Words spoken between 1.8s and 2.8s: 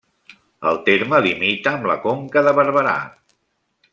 la Conca de